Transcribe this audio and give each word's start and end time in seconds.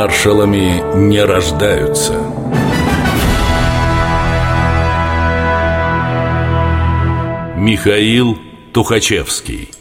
Маршалами 0.00 0.80
не 0.94 1.20
рождаются. 1.24 2.12
Михаил 7.56 8.38
Тухачевский 8.72 9.72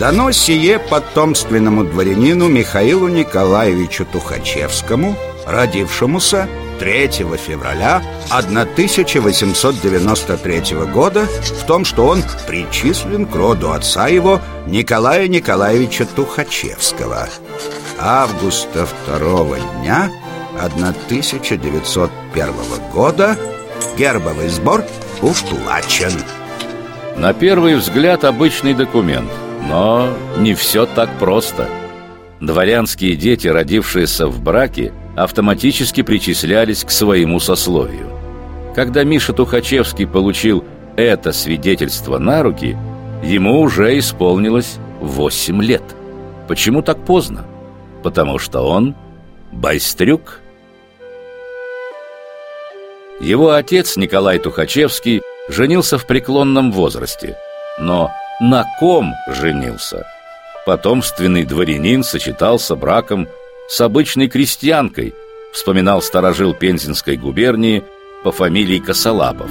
Дано 0.00 0.32
сие 0.32 0.80
потомственному 0.80 1.84
дворянину 1.84 2.48
Михаилу 2.48 3.06
Николаевичу 3.06 4.04
Тухачевскому, 4.04 5.14
родившемуся 5.46 6.48
3 6.80 7.08
февраля 7.36 8.02
1893 8.30 10.76
года 10.92 11.26
в 11.26 11.64
том, 11.66 11.84
что 11.84 12.06
он 12.06 12.24
причислен 12.48 13.26
к 13.26 13.36
роду 13.36 13.72
отца 13.72 14.08
его 14.08 14.40
Николая 14.66 15.28
Николаевича 15.28 16.06
Тухачевского. 16.06 17.28
Августа 17.98 18.88
2 19.06 19.58
дня 19.82 20.10
1901 20.58 22.54
года 22.92 23.36
гербовый 23.98 24.48
сбор 24.48 24.82
уплачен. 25.20 26.12
На 27.16 27.34
первый 27.34 27.74
взгляд 27.76 28.24
обычный 28.24 28.72
документ, 28.72 29.30
но 29.68 30.16
не 30.38 30.54
все 30.54 30.86
так 30.86 31.10
просто. 31.18 31.68
Дворянские 32.40 33.16
дети, 33.16 33.48
родившиеся 33.48 34.26
в 34.26 34.40
браке, 34.40 34.94
автоматически 35.24 36.02
причислялись 36.02 36.84
к 36.84 36.90
своему 36.90 37.40
сословию. 37.40 38.10
Когда 38.74 39.04
Миша 39.04 39.32
Тухачевский 39.32 40.06
получил 40.06 40.64
это 40.96 41.32
свидетельство 41.32 42.18
на 42.18 42.42
руки, 42.42 42.76
ему 43.22 43.60
уже 43.60 43.98
исполнилось 43.98 44.78
8 45.00 45.62
лет. 45.62 45.82
Почему 46.48 46.82
так 46.82 47.04
поздно? 47.04 47.44
Потому 48.02 48.38
что 48.38 48.60
он 48.60 48.94
байстрюк. 49.52 50.40
Его 53.20 53.52
отец 53.52 53.96
Николай 53.96 54.38
Тухачевский 54.38 55.20
женился 55.48 55.98
в 55.98 56.06
преклонном 56.06 56.72
возрасте. 56.72 57.36
Но 57.78 58.10
на 58.40 58.64
ком 58.78 59.12
женился? 59.28 60.06
Потомственный 60.64 61.44
дворянин 61.44 62.02
сочетался 62.02 62.76
браком 62.76 63.28
с 63.70 63.80
обычной 63.80 64.28
крестьянкой, 64.28 65.14
вспоминал 65.52 66.02
сторожил 66.02 66.54
Пензенской 66.54 67.16
губернии 67.16 67.84
по 68.24 68.32
фамилии 68.32 68.80
Косолапов. 68.80 69.50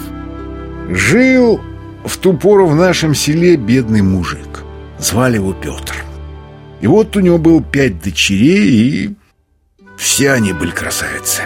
Жил 0.89 1.61
в 2.03 2.17
ту 2.17 2.33
пору 2.33 2.67
в 2.67 2.75
нашем 2.75 3.15
селе 3.15 3.55
бедный 3.55 4.01
мужик. 4.01 4.65
Звали 4.99 5.35
его 5.35 5.53
Петр. 5.53 5.95
И 6.81 6.87
вот 6.87 7.15
у 7.15 7.21
него 7.21 7.37
было 7.37 7.63
пять 7.63 8.03
дочерей, 8.03 8.69
и 8.69 9.15
все 9.97 10.31
они 10.31 10.51
были 10.51 10.71
красавицы. 10.71 11.43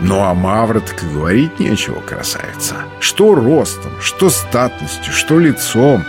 Ну 0.00 0.18
а 0.22 0.34
Мавра 0.34 0.80
так 0.80 1.00
и 1.04 1.06
говорить 1.06 1.60
нечего, 1.60 2.00
красавица. 2.00 2.74
Что 2.98 3.36
ростом, 3.36 3.92
что 4.00 4.28
статностью, 4.28 5.12
что 5.12 5.38
лицом. 5.38 6.02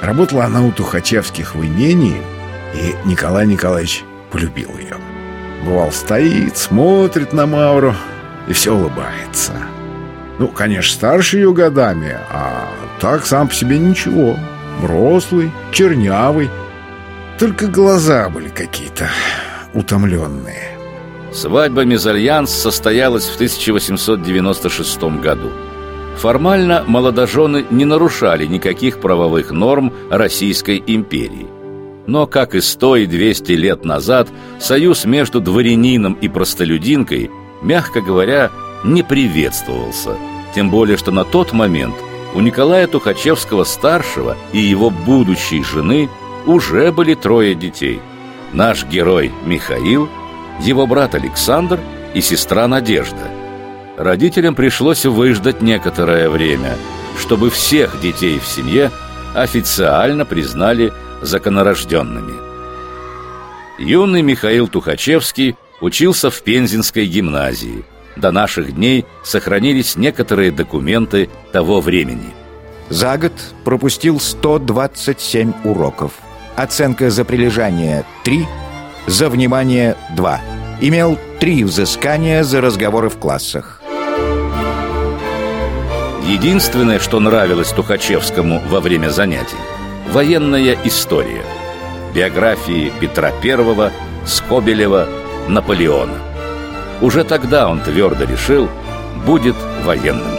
Работала 0.00 0.44
она 0.44 0.64
у 0.64 0.70
Тухачевских 0.70 1.56
в 1.56 1.64
имении, 1.64 2.22
и 2.74 2.94
Николай 3.08 3.48
Николаевич 3.48 4.04
полюбил 4.30 4.70
ее. 4.78 5.03
Бывал, 5.64 5.92
стоит, 5.92 6.56
смотрит 6.56 7.32
на 7.32 7.46
Мавру 7.46 7.94
и 8.46 8.52
все 8.52 8.74
улыбается. 8.74 9.52
Ну, 10.38 10.48
конечно, 10.48 10.94
старше 10.94 11.38
ее 11.38 11.52
годами, 11.52 12.18
а 12.30 12.68
так 13.00 13.24
сам 13.24 13.48
по 13.48 13.54
себе 13.54 13.78
ничего. 13.78 14.36
Рослый, 14.82 15.52
чернявый. 15.72 16.50
Только 17.38 17.66
глаза 17.66 18.28
были 18.28 18.48
какие-то 18.48 19.08
утомленные. 19.72 20.76
Свадьба 21.32 21.84
Мезальянс 21.84 22.50
состоялась 22.50 23.26
в 23.28 23.34
1896 23.36 25.02
году. 25.20 25.50
Формально 26.16 26.84
молодожены 26.86 27.64
не 27.70 27.84
нарушали 27.84 28.46
никаких 28.46 29.00
правовых 29.00 29.50
норм 29.50 29.92
Российской 30.10 30.82
империи. 30.86 31.63
Но, 32.06 32.26
как 32.26 32.54
и 32.54 32.60
сто 32.60 32.96
и 32.96 33.06
двести 33.06 33.52
лет 33.52 33.84
назад, 33.84 34.28
союз 34.58 35.04
между 35.04 35.40
дворянином 35.40 36.14
и 36.14 36.28
простолюдинкой, 36.28 37.30
мягко 37.62 38.00
говоря, 38.00 38.50
не 38.84 39.02
приветствовался. 39.02 40.16
Тем 40.54 40.70
более, 40.70 40.96
что 40.96 41.10
на 41.10 41.24
тот 41.24 41.52
момент 41.52 41.94
у 42.34 42.40
Николая 42.40 42.86
Тухачевского-старшего 42.86 44.36
и 44.52 44.58
его 44.58 44.90
будущей 44.90 45.62
жены 45.62 46.10
уже 46.46 46.92
были 46.92 47.14
трое 47.14 47.54
детей. 47.54 48.00
Наш 48.52 48.84
герой 48.84 49.32
Михаил– 49.46 50.08
его 50.60 50.86
брат 50.86 51.14
Александр 51.14 51.80
и 52.14 52.20
сестра 52.20 52.68
Надежда. 52.68 53.28
Родителям 53.96 54.54
пришлось 54.54 55.04
выждать 55.04 55.62
некоторое 55.62 56.28
время, 56.28 56.76
чтобы 57.18 57.50
всех 57.50 58.00
детей 58.00 58.38
в 58.38 58.46
семье 58.46 58.90
официально 59.34 60.24
признали 60.24 60.92
законорожденными. 61.24 62.34
Юный 63.78 64.22
Михаил 64.22 64.68
Тухачевский 64.68 65.56
учился 65.80 66.30
в 66.30 66.42
Пензенской 66.42 67.06
гимназии. 67.06 67.84
До 68.16 68.30
наших 68.30 68.74
дней 68.74 69.04
сохранились 69.24 69.96
некоторые 69.96 70.52
документы 70.52 71.28
того 71.52 71.80
времени. 71.80 72.32
За 72.88 73.18
год 73.18 73.32
пропустил 73.64 74.20
127 74.20 75.52
уроков. 75.64 76.12
Оценка 76.54 77.10
за 77.10 77.24
прилежание 77.24 78.04
3 78.22 78.46
за 79.06 79.28
внимание 79.28 79.96
2. 80.14 80.40
Имел 80.80 81.18
три 81.40 81.64
взыскания 81.64 82.44
за 82.44 82.60
разговоры 82.60 83.08
в 83.08 83.18
классах. 83.18 83.80
Единственное, 86.26 87.00
что 87.00 87.20
нравилось 87.20 87.70
Тухачевскому 87.70 88.62
во 88.68 88.80
время 88.80 89.10
занятий– 89.10 89.56
военная 90.14 90.78
история. 90.84 91.44
Биографии 92.14 92.92
Петра 93.00 93.32
I, 93.42 93.90
Скобелева, 94.24 95.08
Наполеона. 95.48 96.20
Уже 97.00 97.24
тогда 97.24 97.68
он 97.68 97.80
твердо 97.80 98.24
решил– 98.24 98.68
будет 99.26 99.56
военным. 99.84 100.38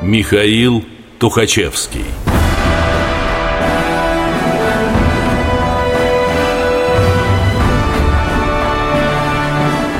Михаил 0.00 0.84
Тухачевский 1.18 2.04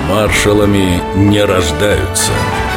маршалами 0.08 1.02
не 1.16 1.42
рождаются– 1.42 2.30